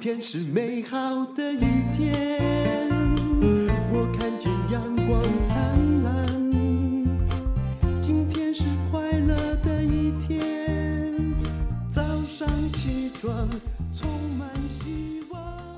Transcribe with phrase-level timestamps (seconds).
[0.00, 1.60] 天是美好的一
[1.92, 2.88] 天，
[3.92, 5.89] 我看见阳光灿烂。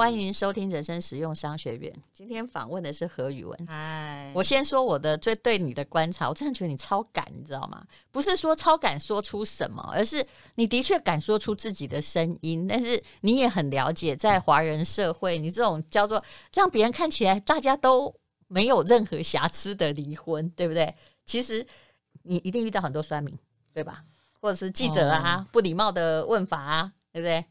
[0.03, 2.03] 欢迎收听人生实用商学院。
[2.13, 3.57] 今天访问的是何宇文。
[3.69, 7.87] 哎，我先说我的最对你的观察，我真的觉得你超敢，你知道吗？
[8.11, 12.67] 不是说超敢说出什么，而是你的确敢说出自己的声音。
[12.67, 16.21] 但是你也很了解，在华人社会，你这种叫做
[16.53, 18.13] 让别人看起来大家都
[18.49, 20.93] 没有任何瑕疵的离婚，对不对？
[21.25, 21.65] 其实
[22.25, 23.33] 你一定遇到很多酸民，
[23.73, 24.03] 对吧？
[24.41, 27.45] 或者是记者啊，哦、不礼貌的问法啊，对不对？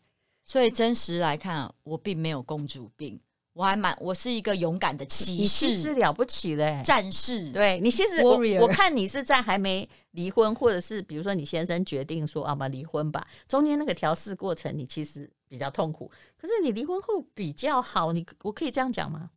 [0.44, 3.20] 所以真实来看，我并没有公主病。
[3.54, 7.52] 我还蛮，我是一个勇敢的骑士，骑士了不起嘞，战士。
[7.52, 19.30] 对，你其实我，我看你是在还没离婚，或者是比如说你先生决定说啊嘛离婚吧，中间那个调试过程你其实比较痛苦，可是你离婚后比较好，你我可以这样讲吗？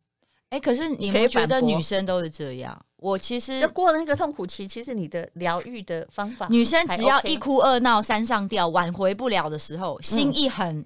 [0.47, 2.85] 哎、欸，可是你们觉得女生都是这样？
[2.95, 10.79] 我其实就过了那个痛苦期，其实你的疗愈的方法，女生只要一哭二闹三上吊，挽回不了的时候，心一狠。
[10.79, 10.85] 嗯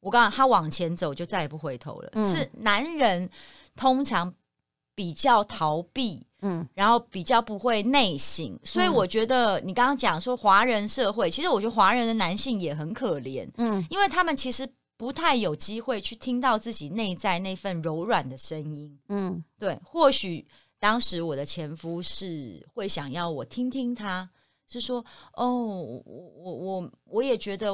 [0.00, 2.10] 我刚刚他往前走就再也不回头了。
[2.12, 3.28] 嗯、是男人
[3.74, 4.32] 通常
[4.94, 19.78] 比较逃避，嗯，然后比较不会内省，嗯、所以我觉得你刚刚讲说华人社会，其实我觉得华人的男性也很可怜，嗯，因为他们其实不太有机会去听到自己内在那份柔软的声音，嗯，对。
[19.84, 20.46] 或许
[20.78, 24.28] 当时我的前夫是会想要我听听他，
[24.68, 25.04] 是说
[25.34, 26.02] 哦，我
[26.36, 27.70] 我我我也觉得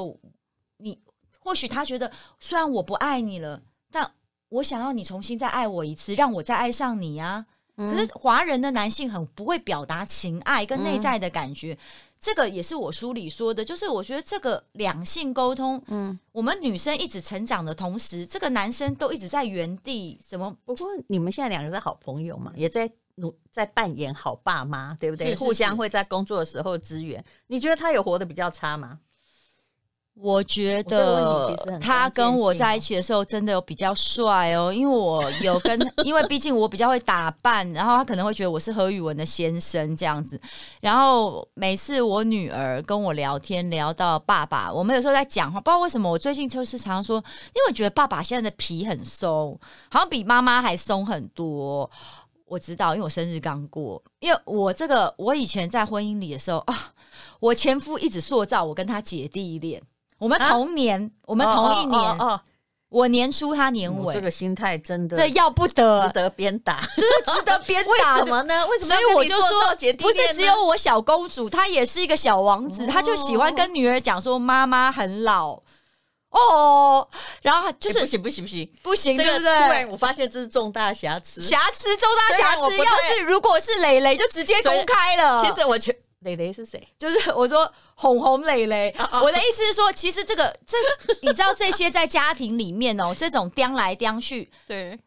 [0.77, 0.99] 你。
[1.45, 4.11] 或许他觉得，虽然我不爱你了，但
[4.49, 7.45] 我想要你重新再爱我一次，让我再爱上你啊！
[7.77, 11.77] 嗯、可是华人的男性很不会表达情爱跟内在的感觉，嗯、
[12.19, 20.19] 这个也是我书里说的，就是我觉得这个两性沟通，嗯，我们女生一直成长的同时，这个男生都一直在原地。
[20.27, 20.55] 什么？
[20.65, 25.27] 不过你们现在两个是好朋友嘛，也在努在扮演好爸妈，对不对？
[25.27, 27.23] 是是是互相会在工作的时候支援。
[27.47, 28.99] 你觉得他有活得比较差吗？
[30.17, 40.39] 我觉得他跟我在一起的时候真的有比较帅哦，因为我有跟， 因为毕竟我比较会打扮，然后他可能会觉得我是何宇文的先生这样子。
[40.79, 47.17] 然后每次我女儿跟我聊天聊到爸爸，我们有时候在讲话，不知道为什么我最近就是常常说，
[47.53, 49.59] 因为我觉得爸爸现在的皮很松，
[49.91, 51.89] 好像比妈妈还松很多。
[52.45, 56.93] 我知道，因为我生日刚过，因为我这个我以前在婚姻里的时候啊，
[57.41, 59.83] 我前夫一直塑造我跟他姐弟恋。
[60.17, 62.41] 我们同年，啊、我们同一年，哦哦哦、
[62.89, 68.15] 我年初，他年尾，这个心态真的，这要不得，值得鞭打，这是值得鞭打。
[68.15, 68.65] 为什么呢？
[68.67, 68.95] 为什么？
[68.95, 75.59] 所以我就说，不是只有我小公主，她也是一个小王子，他、哦、就喜欢跟女儿讲说妈妈很老
[76.29, 77.07] 哦，
[77.41, 79.57] 然后就是、欸、不行不行不行不行，对不对？
[79.57, 82.77] 突然我发现这是重大瑕疵，瑕疵重大瑕疵。
[82.77, 85.43] 要是如果是蕾蕾，就直接公开了。
[85.43, 85.93] 其实我觉。
[86.19, 86.87] 蕾蕾是谁？
[86.97, 88.95] 就是我说红红蕾蕾。
[89.21, 90.77] 我的意思是说，其实这个这
[91.21, 94.97] 你知道这些在家庭里面哦， 这种叼来叼去，对，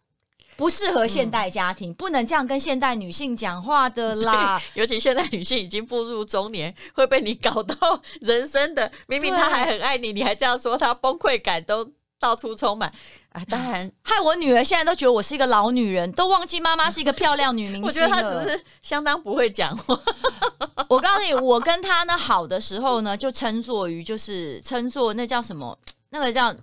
[0.57, 4.63] 不适合现代家庭，不能这样跟现代女性讲话的啦。
[4.75, 11.85] 尤其现代女性已经步入中年，会被你搞到人生的，明明她还很爱你，你还这样说她，崩溃感都
[12.19, 12.93] 到处充满。
[13.31, 17.83] 啊，当然，害我女儿现在都觉得我是一个老女人，都忘记妈妈是一个漂亮女明星。
[17.85, 19.99] 我觉得她只是相当不会讲话。
[20.89, 25.79] 我告诉你，我跟她呢好的时候呢，就称作于就是称作那叫什么，
[26.11, 26.55] 那个叫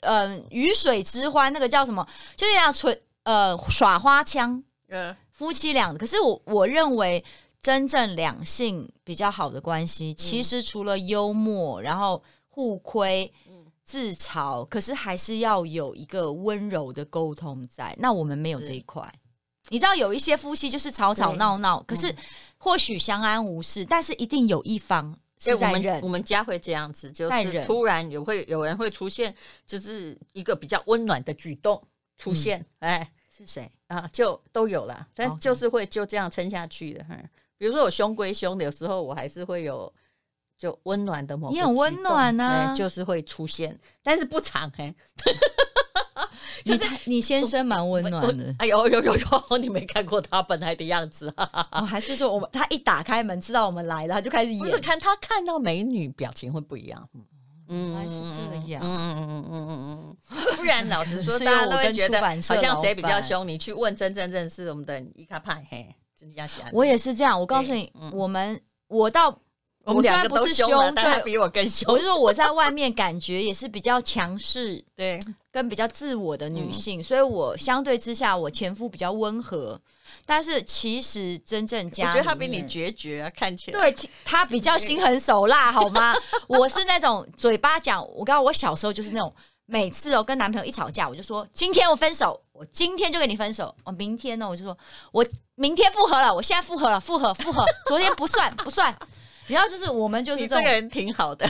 [0.00, 2.06] 呃鱼水之欢，那个叫什么，
[2.36, 5.96] 就是这样纯呃耍花枪，呃夫妻俩。
[5.96, 7.24] 可是我我认为
[7.62, 13.32] 真正两性比较好的关系，其实除了幽默，然后互亏。
[13.90, 17.92] 自嘲，可是还是要有一个温柔的沟通在。
[17.98, 19.12] 那我们没有这一块，
[19.68, 22.14] 你知道，有一些夫妻就是吵吵闹闹，可是
[22.56, 25.82] 或许相安无事，嗯、但是一定有一方是在忍。
[25.86, 29.34] 我们我们家会这样子，就是突然有会有人会出现，
[29.66, 31.82] 就是一个比较温暖的举动
[32.16, 32.64] 出现。
[32.78, 34.08] 嗯、哎，是谁啊？
[34.12, 37.04] 就都有了，但就是会就这样撑下去的。
[37.10, 37.28] 嗯，
[37.58, 39.92] 比如说我凶归凶的，有时候我还是会有。
[40.60, 44.94] 就温暖的某，你很温暖啊，就是会出现，但是不长嘿。
[46.64, 51.66] 你你先生蛮温暖的，哎呦呦呦呦， 你没看过他本来的样子啊？
[51.88, 54.58] 还是说我们他一打开门知道我们来了，他就开始演？
[54.58, 57.08] 不是看他看到美女表情会不一样，
[57.68, 63.48] 嗯，还是这样，嗯嗯嗯嗯嗯嗯，不然老实说，大家都会觉得好像谁比较凶。
[63.48, 66.70] 你去问真正认识我们的伊卡派，嘿，真的喜欢。
[66.74, 69.40] 我也是这样，我告诉你，我们我到。
[69.84, 71.92] 我们两个都凶，但他比我更凶。
[71.92, 75.18] 我就说我在外面感觉也是比较强势， 对。
[75.52, 79.76] 跟比较自我的女性，嗯、所以我相对之下，我前夫比较温和。
[80.24, 83.90] 但是其实真正家，我觉得他比你决绝啊，看起来。
[83.90, 86.14] 对，他比较心狠手辣，好吗？
[86.46, 89.34] 我是那种嘴巴讲，我刚刚我小时候就是那种，
[89.66, 93.74] 每次哦跟男朋友一吵架，我就说今天我分手，我今天就跟你分手。
[93.82, 94.78] 我明天呢，我就说
[95.10, 95.26] 我
[95.56, 98.96] 明天复合了，我现在复合了，复合复合，昨天不算不算。
[99.50, 101.48] 然后就是我们就是这，这个人挺好的，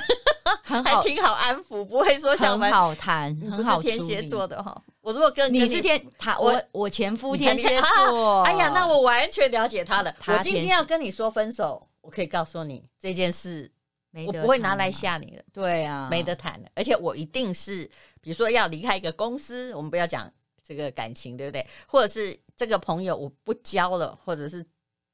[0.62, 4.82] 很好，还挺好安抚，不会说想很好谈，很好天蝎座的哈。
[5.00, 10.14] 我如果跟你是天，他我我前夫天蝎座， 哎呀，那我完全了解他了。
[10.26, 13.70] 我今天要跟你说分手，我可以告诉你这件事，
[14.26, 15.44] 我不会拿来吓你的。
[15.52, 16.70] 对啊，没得谈的。
[16.74, 17.84] 而且我一定是，
[18.20, 20.30] 比如说要离开一个公司，我们不要讲
[20.62, 21.66] 这个感情，对不对？
[21.86, 24.64] 或者是这个朋友我不交了，或者是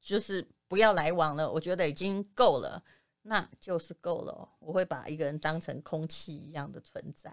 [0.03, 2.81] 就是不要来往了，我觉得已经够了，
[3.23, 4.49] 那就是够了。
[4.59, 7.31] 我会把一个人当成空气一样的存在，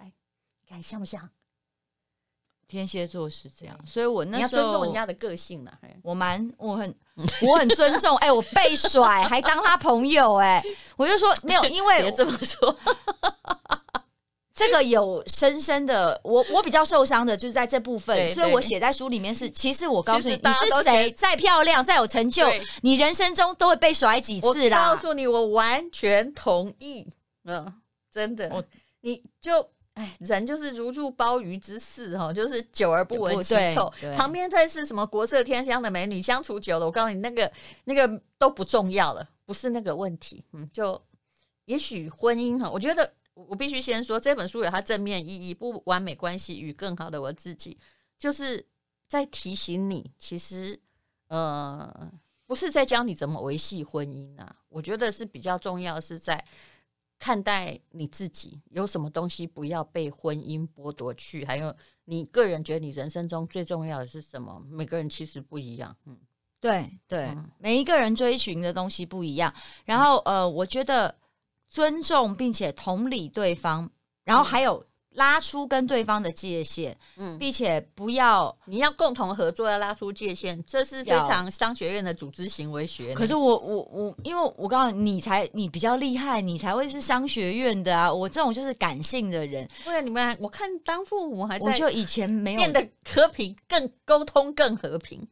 [0.63, 1.29] 你看像不像？
[2.67, 5.79] 天蝎座是这样，所以我那时候你要尊重人家的个性啊。
[6.03, 6.95] 我蛮我很
[7.43, 10.65] 我很尊重，哎、欸，我被甩还当他朋友、欸，哎，
[10.97, 12.75] 我就说没有，因为 别这么说，
[14.55, 22.47] 这个有深深的，我我比较受伤的就是在这部分，所以我写在书里面是，其实我告诉你，你是谁，再漂亮再有成就，
[22.83, 24.91] 你人生中都会被甩几次啦。
[24.91, 27.07] 我告诉你，我完全同意，
[27.45, 27.75] 嗯，
[28.13, 28.65] 真的，我
[29.01, 29.69] 你就。
[29.95, 33.89] 哎，人就是如入鲍鱼之肆哈，就是久而不闻其臭。
[34.17, 37.49] 旁边再是什么国色天香的美女，相处久了，我告诉你，那个
[37.85, 40.45] 那个都不重要了，不是那个问题。
[40.53, 41.01] 嗯，就
[41.67, 47.77] 也许婚姻哈，我觉得我必须先说，这本书有它正面意义，不完美关系与更好的我自己，
[48.19, 48.65] 就是
[49.07, 50.81] 在提醒你，其实
[51.29, 52.11] 呃，
[52.47, 56.45] 不是在教你怎么维系婚姻啊，我觉得是比较重要，是在。
[57.17, 64.63] 看待你自己有什么东西不要被婚姻剥夺去，还有你个人觉得你人生中最重要的是什么？
[64.69, 66.19] 每个人其实不一样，嗯，
[66.61, 69.55] 对对，嗯、每一个人追寻的东西不一样。
[69.87, 71.15] 然后呃，我觉得
[71.75, 73.91] 尊重并且同理对方，
[74.25, 74.83] 然后还有。
[75.17, 83.15] 拉出跟对方的界限，嗯，并且不要你要共同合作，要拉出界限，这是非常商学院的组织行为学。
[83.15, 88.13] 可是我我我，因为我告诉你，你才你比较厉害，你才会是商学院的啊！
[88.13, 89.71] 我这种就是感性的人。
[89.85, 95.25] 对啊，你们我看当父母还在，我就以前没有变得和平，更沟通更和平。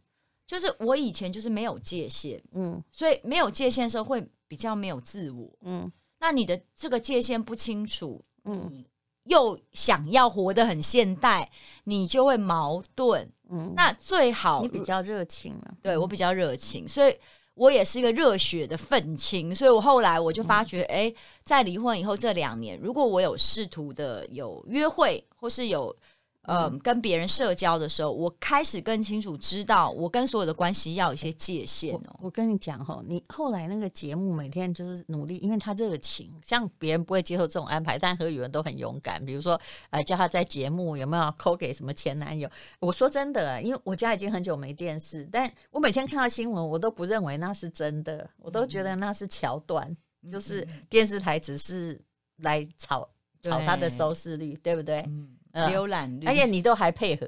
[0.47, 5.91] 就是我以前就是没有界限，嗯，所以没有界限的时候会比较没有自我，嗯。
[6.23, 8.87] 那你的这个界限不清楚，嗯。
[9.27, 11.49] 又想要活得很现代，
[11.85, 13.31] 你就会矛盾。
[13.49, 17.17] 嗯，那最好你比较热情了，对我比较热情，所以
[17.55, 19.55] 我也是一个热血的愤青。
[19.55, 21.15] 所以我后来我就发觉，哎、嗯，
[21.45, 25.95] 在离婚以后这两年，如果我有试图的有约会，或是有。
[26.43, 32.01] 呃，跟别人社交的时候，我开始更清楚知道，我跟所有的关系要有一些界限哦。
[32.15, 39.25] 我，我跟你讲哈，你后来那个节目每天就是努力，因为他热情，像别人不会接受这种安排，但何宇文都很勇敢。
[39.25, 39.61] 比如说，
[39.91, 42.51] 呃，叫他在节目有没有扣给什么前男友？
[42.81, 49.89] 我说真的，因为我家已经很久没电视，但我每天看到新闻，我都不认为那是真的，我都觉得那是桥段，
[50.23, 52.03] 嗯、就是电视台只是
[52.39, 53.09] 来炒
[53.43, 55.03] 炒他的收视率，对，对不对？
[55.07, 57.27] 嗯浏览率，而且你都还配合，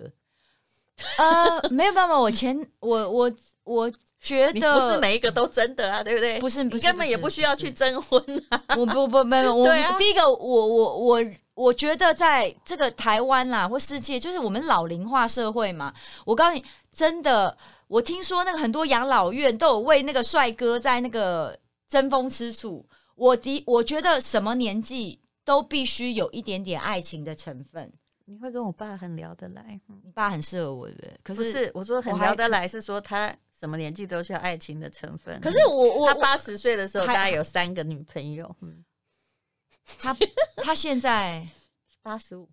[1.18, 3.32] 呃，没有办法，我前 我我
[3.64, 6.38] 我觉得不是每一个都真的啊，对不对？
[6.40, 8.62] 不是，不是，根本也不需要去征婚啊！
[8.76, 9.66] 我不不没有，我
[9.98, 15.92] 第一个，我我我我觉得在这个台湾啦或世界，就是我们老龄化社会嘛。
[16.24, 22.86] 我告诉你，真的，我听说那个很多养老院都有为那个帅哥在那个争风吃醋。
[23.14, 27.92] 我的我觉得什么年纪都必须有一点点爱情的成分。
[28.26, 35.40] 你会跟我爸很聊得来，你爸很适合我的，可是，是我说很聊得来，是说他什么年纪都需要爱情的成分。
[35.40, 38.56] 可是我我他八十岁的时候，大概有三个女朋友。
[38.60, 38.84] 嗯，
[39.98, 40.16] 他
[40.56, 41.46] 他现在
[42.02, 42.48] 八十五。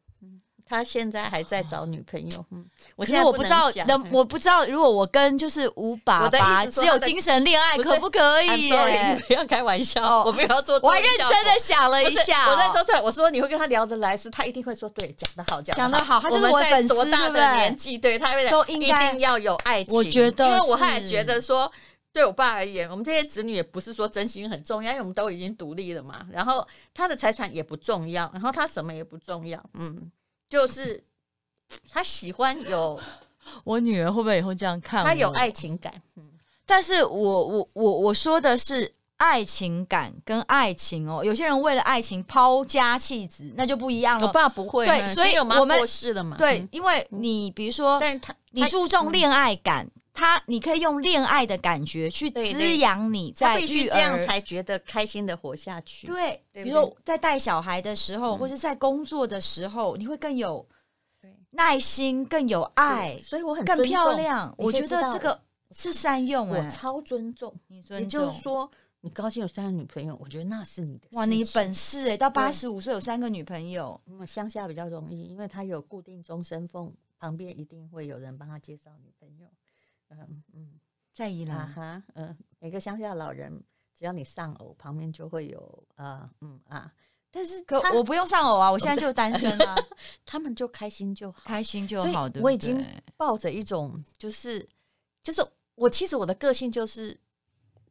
[0.71, 8.69] 他现在还在找女朋友，嗯，我现在我不知道，能我不知道，如果我跟就是吴爸爸只有精神恋爱，可不可以？
[8.69, 8.69] 你
[9.27, 10.79] 不要开玩笑，我不要做。
[10.81, 16.21] 我还认真的想了一下，我在做出来，我说你会跟他聊得来，是他一定会说对，讲得好，讲得好。
[16.21, 19.93] 他就是我粉丝，多大的年纪，对他都一定要有爱情。
[19.93, 21.69] 我觉得，因为我还觉得说，
[22.13, 26.25] 对我爸而言，我们这些子女也不是说真心很重要，因为我们都已经独立了嘛。
[26.31, 30.11] 然后他的财产也不重要，然后他什么也不重要，嗯，
[30.51, 31.01] 就是。
[31.89, 32.99] 他喜欢有，
[33.63, 35.05] 我女儿会不会以后这样看？
[35.05, 36.29] 他有爱情感，嗯，
[36.65, 44.27] 但是我我我我说的是爱情感跟爱情哦，有些人为了爱情抛家弃子，那就不一样了。
[44.27, 46.35] 我爸不会，对，所以我们过世了嘛。
[46.35, 56.07] 对，因为你比如说，但他你注重恋爱感，他你可以用恋爱的感觉去滋养你，在必须这样才觉得开心的活下去。
[56.07, 60.67] 对，比如说在带小孩的时候，或是在工作的时候，你会更有
[61.51, 64.53] 耐心，更有爱，所以我很更漂亮。
[64.57, 65.39] 我觉得这个
[65.71, 67.53] 是善用，我超尊重。
[67.67, 68.69] 你尊重，也就是说。
[69.03, 72.15] 你高兴有三个女朋友，我觉得那是你的哇，你本事哎！
[72.15, 79.47] 到八十五岁有三个女朋友，嗯，乡下比较容易，因为他有固定终身俸，旁边一定会有人帮他介绍女朋友。
[80.11, 80.79] 嗯嗯，
[81.13, 83.63] 在意啦哈，嗯，每个乡下老人，
[83.97, 86.93] 只要你丧偶，旁边就会有呃嗯啊，
[87.29, 89.75] 但是可我不用丧偶啊，我现在就单身啊，
[90.25, 92.41] 他们就开心就好，开心就好的。
[92.41, 92.85] 我已经
[93.17, 94.67] 抱着一种就是
[95.23, 95.41] 就是
[95.75, 97.19] 我其实我的个性就是。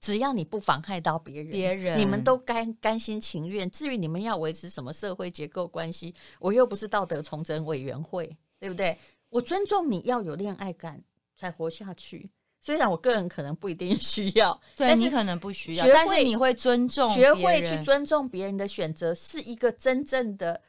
[0.03, 3.71] 只要你不妨害到别人，别人你们都甘甘心情愿。
[3.71, 8.97] 至于你们要维持什么社会结构关系，我又不是道德重整委员会，对不对？
[9.29, 11.05] 我尊重你要有恋爱感
[11.41, 12.31] 才活下去。
[12.61, 20.61] 虽然我个人可能不一定 需要，对你可能不需要，但是你会尊重，学会去尊重别人的选择，是一个真正的、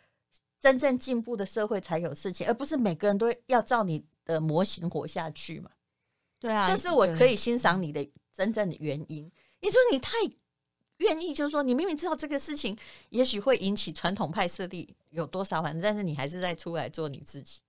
[0.59, 5.69] 真正进步的社会才有事情，而不是每个人都要照你的模型活下去嘛。
[6.39, 8.09] 对啊，这是我可以欣赏你的。
[8.33, 10.17] 真正的原因，你说你太
[10.97, 12.75] 愿意，就是说你明明知道这个事情
[13.09, 17.59] 也许会引起传统派势力有多少反正，但是你还是在出来做你自己。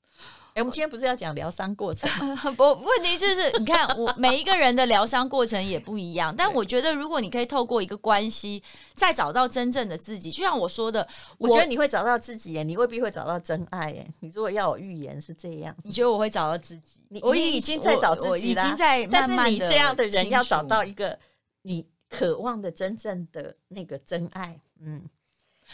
[0.54, 2.36] 哎，我们今天不是要讲疗伤过程吗？
[2.56, 6.34] 不，问题就是你看，我每一个人的疗伤过程也不一样。
[6.36, 8.62] 但我觉得，如果你可以透过一个关系，
[8.94, 11.06] 再找到真正的自己，就像我说的，
[11.38, 14.06] 我，我觉得你会找到自己耶，你未必会找到真爱耶。
[14.20, 17.00] 你如果要我预言是这样，你觉得我会找到自己？
[17.08, 19.36] 你我已经在找自己了，已经在慢慢的。
[19.36, 21.18] 但是你这样的人要找到一个
[21.62, 25.02] 你渴望的真正的那个真爱，嗯。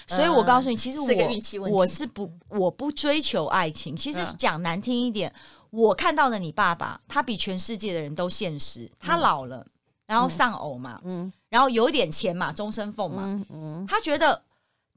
[0.07, 3.97] 所以我告诉你，其实我我是不我不追求爱情。
[3.97, 5.33] 其实讲难听一点，
[5.71, 8.91] 我看到的你爸爸，他比全世界的人都现实。
[8.99, 9.67] 他老了，
[10.07, 14.41] 然后丧偶嘛，嗯，然后有点钱嘛，终身俸嘛，嗯，他觉得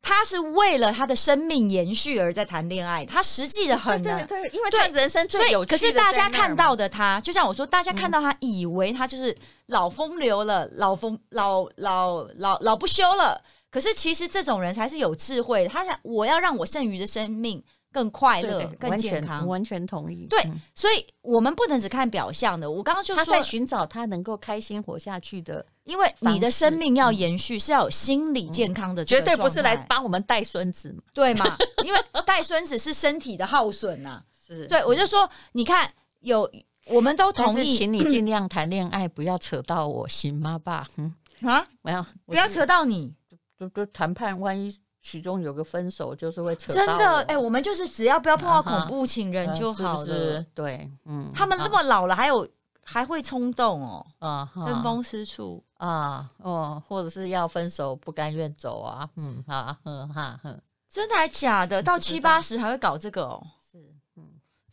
[0.02, 3.06] 他是为了他的生命延续而在谈恋爱。
[3.06, 5.78] 他实际的很，对对，因为他人生最有趣的。
[5.78, 13.42] 可是大家看到的他，就像我说，大家看到他以为他就是老风流了，老风老老老老不休了。
[13.72, 15.70] 可是其实这种人才是有智慧的。
[15.70, 19.48] 他想，我要让我剩余的生命更快乐、更健康。
[19.48, 20.28] 完全同意。
[20.30, 22.70] 对，嗯、所以我们不能只看表象的。
[22.70, 31.58] 我刚刚就说，他在寻找他能够开心活下去的，因为你的生命要延续，是要有心理健康的、嗯，绝对不是来帮我们带孙子嘛，对吗？
[31.84, 34.24] 因为带孙子是身体的耗损呐、啊。
[34.46, 36.50] 是，对，我就说，你看，有
[36.88, 40.86] 我们都同意，请你尽量谈恋爱，不要扯到我，行吗，爸？
[40.98, 41.14] 嗯
[41.44, 43.14] 啊，不要，不要扯到你。
[43.62, 46.86] 就就谈判，万一其中有个分手，就是会扯到。
[46.86, 50.00] 真的，哎、欸，我们就是只要不要碰到恐怖情人就好了。
[50.00, 52.48] 啊、是是对，嗯，他们那么老了，还有
[52.84, 61.84] 还会冲动哦，啊，争风吃醋啊，哦，或者是要分手不甘愿走啊，嗯，哈，嗯哈，哼，真的还假的？
[61.84, 63.46] 到七八十还会搞这个哦。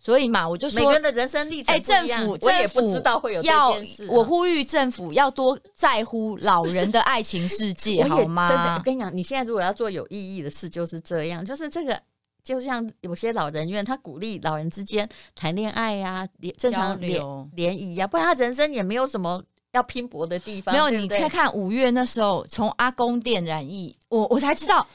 [0.00, 4.11] 所以嘛，我就说每个人的人生历程不一样，政府我也不知道会有这件事、啊。
[4.12, 8.49] 我呼吁政府要多在乎老人的爱情世界，好吗？
[8.49, 12.00] 真的，我跟你讲，你现在如果要做有意义的事，就是这样，就是这个，
[12.45, 17.21] 就像有些老人院，他鼓励老人之间谈恋爱呀、啊，正常联
[17.55, 20.73] 联谊呀，不然他人生也没有什么要拼搏的地方。
[20.73, 24.87] 没有，对对，你看看五月那时候，从阿公店染疫，我我才知道。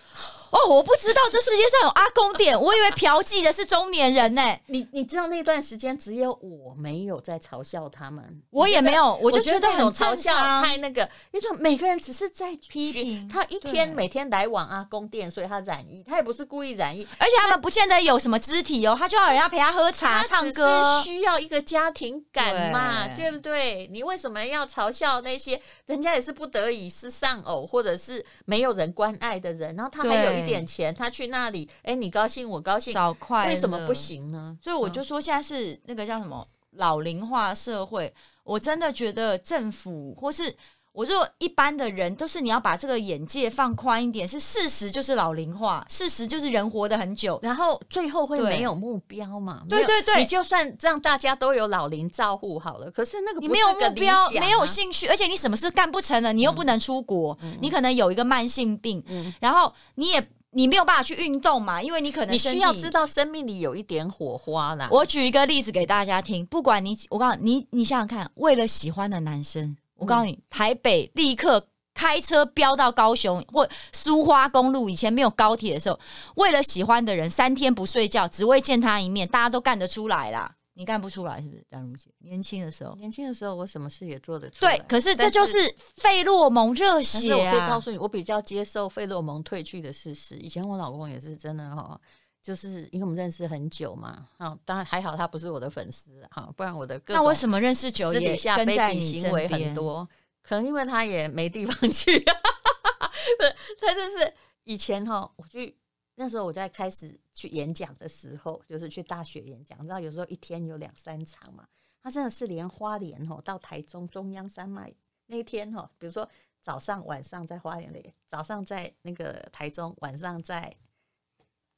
[0.54, 4.62] 哦，我不知道这世界上有阿公店，我以为嫖妓的是中年人呢、欸。
[4.68, 10.32] 你你知道那段时间只有我没有在嘲笑他们，我也没有，我就觉得很嘲笑，
[10.62, 23.88] 太那个，因为每个人只是在批评他一天每天来往阿公店，所以他染疫，他也不是故意染疫，而且他们不见得有什么肢体哦，他就要人家陪他喝茶、唱歌，需要一个家庭感嘛，对，对不对？
[23.92, 34.58] 你为什么要嘲笑那些人家也是不得已是丧偶或者是没有人关爱的人，然后他还有一点钱，他去那里，哎，你高兴，我高兴，找快乐，为什么不行呢？
[34.62, 40.56] 所以我就说，现在是那个叫什么老龄化社会，我真的觉得政府或是。
[40.94, 49.64] 我说一般的人都是你要把这个眼界放宽一点，是事实就是老龄化，事实就是人活得很久，然后最后会没有目标嘛？
[49.68, 64.88] 对对对，你就算让大家都有老龄照护好了，可是那个你没有目标，没有兴趣，而且你什么事干不成了，你又不能出国，嗯、你可能有一个慢性病，嗯、然后你也你没有办法去运动嘛，因为你可能你需要知道生命里有一点火花啦。
[64.92, 69.76] 我举一个例子给大家听，不管你，我告诉你，你，你想想看，为了喜欢的男生。
[69.96, 76.00] 我告诉你，台北立刻开车飙到高雄或苏花公路，以前没有高铁的时候，
[76.36, 80.56] 为了喜欢的人，三天不睡觉，只为见他一面，大家都干得出来啦。
[80.76, 81.64] 你干不出来是不是？
[81.70, 84.76] 梁如姐，年轻的时候，年轻的时候我什么事也做得出来。
[84.76, 87.38] 对，可是这就是费洛蒙热血啊！
[87.38, 90.36] 我可以告诉你，我比较接受费洛蒙褪去的事实。
[90.38, 92.02] 以前我老公也是真的哈，
[92.44, 97.16] 就是因为我们认识很久嘛，啊，当然还好他不是我的粉丝哈，不然我的个。
[97.16, 100.08] 那为什么认识久私底下卑鄙行为很多？
[100.42, 104.34] 可能因为他也没地方 去，不是他就是
[104.66, 105.76] 以前哈，我去。
[106.16, 111.66] 那时候我在开始去演讲的时候，就是去大学演讲，你知道有时候一天有两三场嘛。
[112.04, 114.94] 他真的是连花莲吼到台中中央山脉
[115.26, 116.30] 那一天哈，比如说
[116.62, 120.72] 早上晚上在花莲里，早上在那个台中，晚上在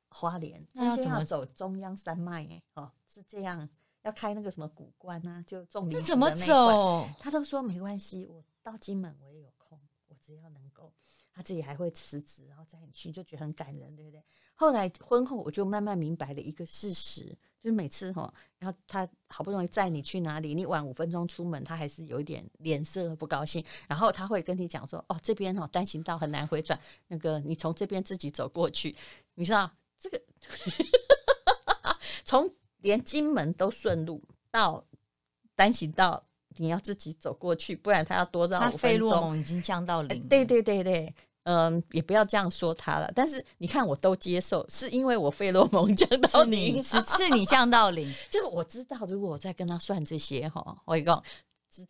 [0.09, 2.45] 花莲，那要怎么走中央山脉？
[2.45, 3.67] 哎，哦，是这样，
[4.03, 7.07] 要开那个什么古关啊，就重林怎么走？
[7.19, 10.93] 他都说没关系，我到金门我也有空，我只要能够。
[11.37, 14.23] 他自己还会辞职，然后再你去，就觉得很感人，对不对？
[14.55, 17.25] 后来婚后，我就慢慢明白了一个事实，
[17.59, 28.95] 就是每次哈，然后他好不容易载你去哪里，你晚五分钟出门，他还是有一点脸色不高兴，然后他会跟你讲说：“哦，这边哦单行道很难回转，那个你从这边自己走过去。”
[29.35, 30.21] 你知道这个
[32.23, 32.49] 从
[32.81, 34.85] 连金门都顺路到
[35.55, 36.23] 单行道。
[36.57, 38.79] 你要自己走过去，不然他要多绕五分钟。
[38.79, 40.25] 费洛蒙已经降到零。
[40.29, 43.11] 对对对对，嗯，也不要这样说他了。
[43.13, 48.09] 但是你看，我都接受，是因为我费洛蒙降到零，是是你降到零。
[48.31, 50.95] 就是我知道，如果我再跟他算这些哈，我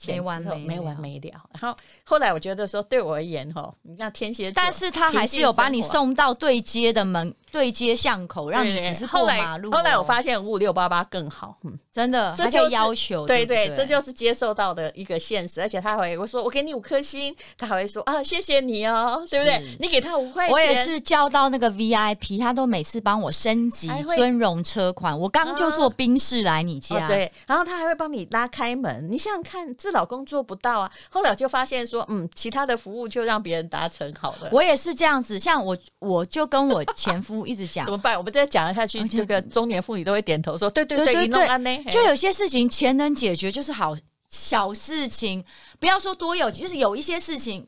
[0.08, 9.72] 没完没没完没了，然后后来我觉得说，对我而言哈，你看天蝎，但是他还是有把你送到对接的门，对接巷口，让你只是过马路。
[9.72, 15.62] 后来我发现五五六八八更好，嗯，真的，这就要求，对对，这就是接受到的一个现实。
[15.62, 19.78] 而且他还会我说我给你五颗星，他还会说啊谢谢你哦，对不对？
[19.80, 25.18] 你给他五块钱，我也是叫到那个 VIP，他都每次帮我升级尊荣车款。
[25.18, 29.08] 我刚就坐宾士来你家，对，然后他还会帮你拉开门。
[29.12, 30.56] 你想想看，这老公做不。
[30.56, 30.92] 到啊！
[31.10, 34.50] 后来我就发现说，嗯，其他的服务就让别人达成好了。
[34.52, 38.18] 我也是这样子，像我，我就跟我前夫一直讲， 怎么办？
[38.18, 43.96] 我们再讲下去，这个中年妇女都会点头说，对对对对对，就有些事情钱能解决就是好
[44.30, 45.44] 小事情，
[45.78, 47.68] 不要说多有，就是有一些事情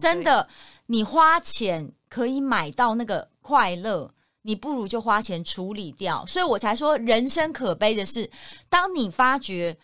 [0.00, 0.48] 真的，
[0.86, 4.10] 你花钱可以买到那个快乐，
[4.42, 6.24] 你不如就花钱处理掉。
[6.26, 8.30] 所以我才说，人生可悲的是，
[8.68, 9.76] 当你发觉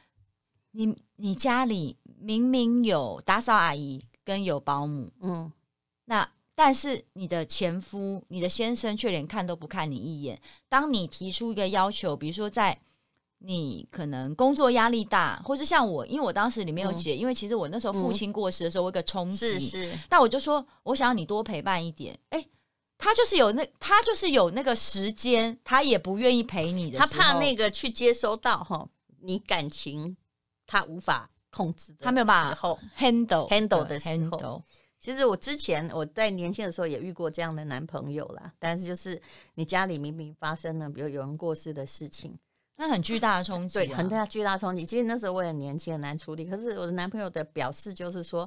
[0.71, 1.97] 你你家里。
[2.19, 5.53] 明明有打扫阿姨跟有保姆，嗯，
[6.07, 10.41] 那但是你的前夫、你的先生却连看都不看你一眼。
[10.69, 12.77] 当你提出一个要求，比如说在
[13.39, 19.99] 你可能工作压力大，或是像我，因为我当时里面有写，嗯、因为其实我那时候父亲过世的时候，我有个冲击，是是。
[20.09, 22.19] 但我就说，我想要你多陪伴一点。
[22.31, 22.49] 哎、欸，
[22.99, 28.89] 他就是有那，他就是有那个时间，他也不愿意陪你的，他怕那个去接收到哈，
[29.21, 30.17] 你感情
[30.67, 31.31] 他无法。
[31.49, 34.63] 控制的，他没有办法 handle handle 的时候。
[35.01, 39.19] 其实我之前我在年轻的时候也遇过这样的男朋友啦，但是就是
[39.55, 42.39] 你家里明明发生了，比如有人过世的事情，
[42.77, 44.85] 那很巨大的冲击，对，很大巨大冲击。
[44.85, 46.45] 其实那时候我也年轻，很难处理。
[46.45, 48.47] 可是我的男朋友的表示就是说。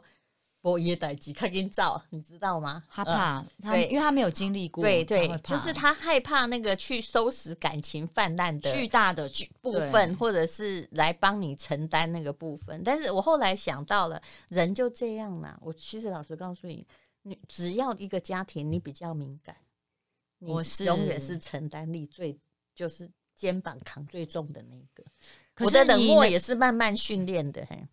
[0.62, 2.84] 波耶代吉，他给你照，你知道吗？
[2.90, 9.30] 他怕，他因为他没有经历过，对对，就是他害怕那个去收拾感情泛滥的巨大的
[9.62, 12.82] 部分，或者是来帮你承担那个部分。
[12.84, 15.58] 但是我后来想到了，人就这样啦。
[15.62, 16.86] 我其实老实告诉你，
[17.22, 19.56] 你只要一个家庭，你比较敏感，
[20.40, 22.38] 我是永远是承担力最，
[22.76, 25.04] 就是肩膀扛最重的那个。
[25.64, 27.88] 我的冷漠也是慢慢训练的，嘿。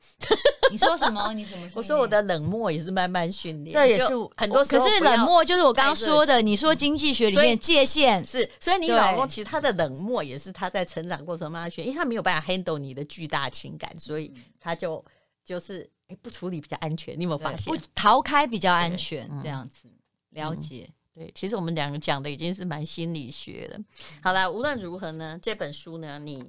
[0.70, 1.32] 你说什么？
[1.32, 1.68] 你什么？
[1.74, 4.64] 我说我的冷漠也是慢慢训练，这也是很多。
[4.64, 15.04] 可是冷漠就是我刚刚说的，你说经济学里面界限是，所以你老公其实他的冷漠也是他在成长过程慢慢训，因为他没有办法 handle 你的巨大情感，所以他就
[15.44, 17.18] 就是哎不处理比较安全。
[17.18, 17.74] 你有没有发现？
[17.74, 19.88] 不逃开比较安全，这样子
[20.30, 20.88] 了解。
[21.14, 23.78] 对，其实我们两个讲的已经是蛮心理学了。
[24.22, 26.44] 好了，无论如何呢，这本书呢，你。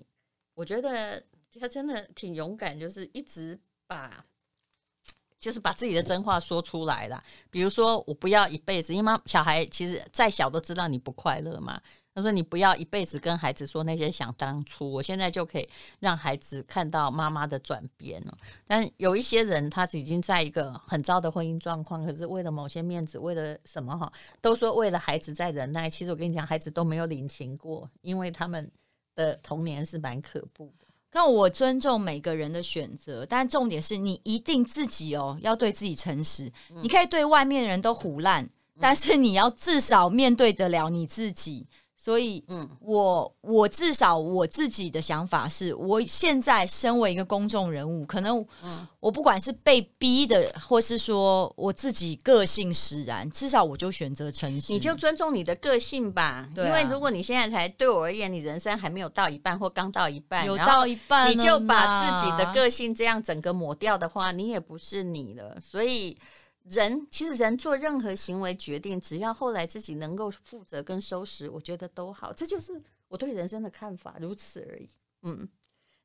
[0.58, 1.22] 我觉得
[1.60, 3.56] 他真的挺勇敢，就是一直
[3.88, 4.26] 把，
[5.40, 7.24] 就是把自己的真话说出来了。
[7.50, 11.82] 比如说，我不要一辈子，因为小孩其实再小都知道你不快乐嘛。
[12.14, 15.70] 他说：“你不要一辈子跟孩子说那些想当初，我现在就可以
[16.00, 25.88] 让孩子看到妈妈的转变了。”但有一些人，他已经在一个很糟的婚姻状况，可是为了某些面子，为了什么哈，都说为了孩子在忍耐。
[25.88, 28.72] 其实我跟你讲，孩子都没有领情过，因为他们。
[29.16, 30.86] 的童年是蛮可怖的，
[31.20, 36.46] 但我尊重每个人的选择，但重点是你一定自己哦要对自己诚实。
[36.70, 41.66] 嗯、你可以对外面的人都胡烂，嗯、但是你要至少面对得了你自己。
[42.00, 54.72] 所以，嗯，我我至少我自己的想法是，我现在身为一个公众人物，可能，嗯我不管是被逼的，或是说我自己个性使然，至少我就选择诚实。
[54.72, 65.58] 你就尊重你的个性吧，对啊，因为如果你现在才对我而言，你人生还没有到一半或刚到一半，有到一半，你就把自己的个性这样整个抹掉的话，你也不是你了。
[65.60, 66.16] 所以。
[66.70, 72.34] 人其实人做任何行为决定，只要后来自己能够负责跟收拾，我觉得都好。
[72.34, 74.90] 这就是我对人生的看法，如此而已。
[75.24, 75.48] 嗯，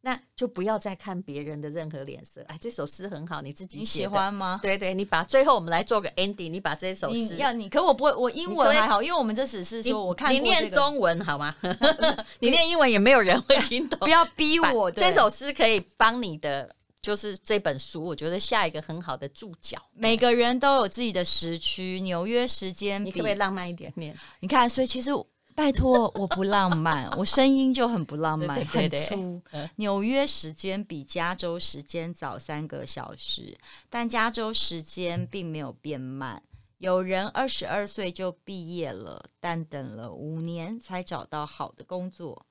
[0.02, 2.44] 那就不要再看别人的任何脸色。
[2.48, 4.60] 哎，这首诗很好，你自己喜欢吗？
[4.62, 11.54] 对对，你把最后我们来做个 ending，你把这首诗要你，可我不会，我英文还好，因为我们这只是说我看过、这个、你念中文好吗？
[12.38, 14.90] 你念英文也没有人会听懂，不要逼我。
[14.90, 16.76] 这首诗可以帮你的。
[17.02, 19.76] 就是这本书，我觉得下一个很好的注脚。
[19.92, 24.16] 每个人都有自己的时区，纽约时间，你可不可以浪漫一点点？
[24.38, 25.10] 你看，所以其实
[25.56, 29.42] 拜托，我不浪漫，我声音就很不浪漫，对对对很粗。
[29.76, 33.58] 纽约时间比加州时间早三个小时，
[33.90, 36.40] 但加州时间并没有变慢。
[36.78, 42.46] 有人二十二岁就毕业了，但等了五年才找到好的工作。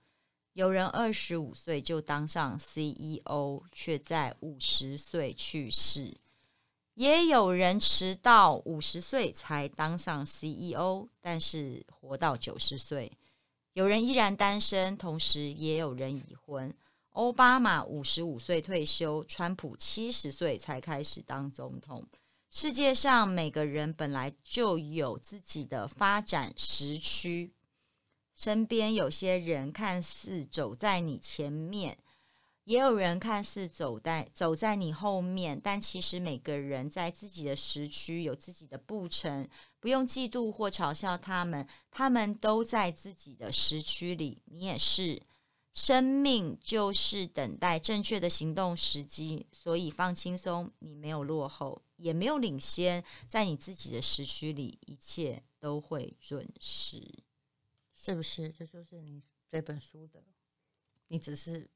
[0.62, 6.16] 有人二十五岁就当上 CEO，却在五十岁去世；
[6.94, 13.12] 也有人迟到五十岁才当上 CEO，但是活到九十岁。
[13.74, 16.72] 有人依然单身，同时也有人已婚。
[17.14, 22.06] 奥巴马五十五岁退休，川普七十岁才开始当总统。
[22.52, 27.52] 世界上每个人本来就有自己的发展时区。
[28.42, 31.96] 身边有些人看似走在你前面，
[32.64, 39.48] 也有人看似走在走在你后面，但其实每个人在自己的时区有自己的步程，
[39.80, 44.42] 不用嫉妒或嘲笑他们，他们都在自己的时区里。
[44.46, 45.22] 你也是，
[45.72, 57.24] 生命就是等待正确的行动时机，所以放轻松，你没有落后，也没有领先，在你自己的时区里，一切都会准时。
[58.04, 58.50] 是不是？
[58.50, 60.20] 这就是你这本书的，
[61.10, 61.70] 你只是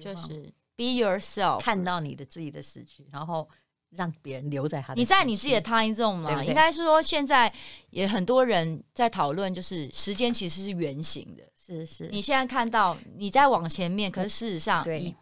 [0.00, 3.48] 就是 be yourself，看到你的自己的时区，然后
[3.90, 5.00] 让别人留在他的。
[5.00, 6.30] 你在你自己的 time zone 吗？
[6.32, 7.52] 对对，应该是说，现在
[7.90, 11.42] 也很多人在讨论，就是时间其实是圆形的。
[11.56, 15.12] 是是，你现在看到你在往前面，可是事实上对以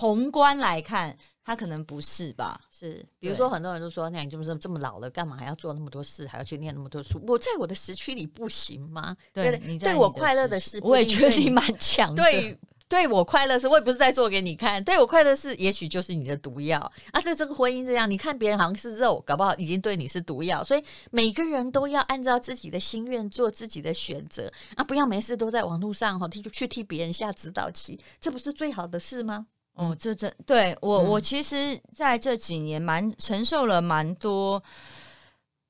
[0.00, 1.16] 宏观来看。
[1.42, 2.60] 他可能不是吧？
[2.70, 7.20] 是，比如说很多人都说，那你这么这么老了，干嘛还要做那么多事，还要去念那么多书？
[7.26, 9.16] 我在我的时区里不行吗？
[9.32, 12.22] 对，对，对我快乐的事，我也觉得你蛮强的。
[12.22, 12.56] 对，
[12.88, 14.84] 对我快乐是，我也不是在做给你看。
[14.84, 16.78] 对我快乐是，也许就是你的毒药
[17.10, 17.20] 啊！
[17.20, 20.62] 这这个婚姻这样，你看别人好像是肉，搞不好已经对你是毒药。
[20.62, 24.84] 所以每个人都要按照自己的心愿做自己的选择啊！
[24.84, 29.48] 不要没事都在网络上哈，就去替别人下指导棋，这不是最好的事吗？
[29.80, 34.62] 哦，这这对我，嗯、我其实在这几年蛮承受了蛮多，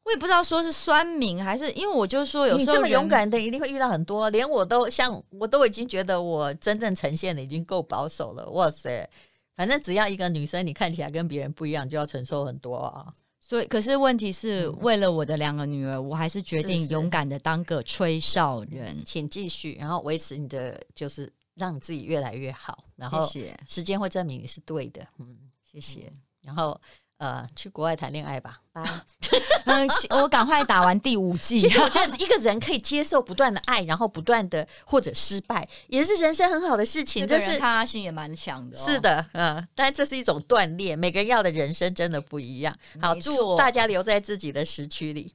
[0.03, 8.51] 我也不知道说是酸民还是因为我就说有时候你这么勇敢的一定会遇到很多，连我都像我都已经觉得我真正呈现的已经够保守了。
[8.51, 9.09] 哇塞，
[9.55, 13.07] 反正只要一个女生你看起来跟别人不一样，就要承受很多啊。
[13.38, 21.33] 所以，可是问题是为了我的两个女儿，我还是决定勇敢的当个吹哨人，请继续，然后维持你的就是。
[21.55, 23.27] 让你自己越来越好，然后
[23.67, 25.07] 时间会证明你是对的。
[25.19, 26.13] 嗯，谢谢。
[26.43, 26.81] 然后
[27.19, 28.61] 呃，去国外谈恋爱吧。
[28.73, 29.05] 啊。
[29.67, 29.87] 嗯，
[30.23, 31.63] 我赶快打完第五季。
[31.79, 37.27] 我觉得一个人可以接受不断的爱，然后不断的或者失败，也是人生很好的事情。
[37.27, 38.77] 就是他心也蛮强的。
[38.77, 40.99] 是的，嗯，但这是一种锻炼。
[40.99, 42.75] 每个人要的人生真的不一样。
[43.01, 45.35] 好，祝大家留在自己的时区里。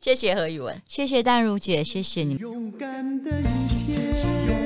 [0.00, 2.34] 谢谢何宇文，谢谢淡如姐，谢谢你。
[2.36, 4.65] 勇敢的一天。